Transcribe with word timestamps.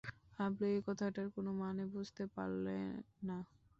হাবলু 0.37 0.65
এ 0.69 0.79
কথাটার 0.87 1.27
কোনো 1.35 1.51
মানে 1.61 1.83
বুঝতে 1.93 2.23
পারলে 2.35 2.77
না। 3.27 3.37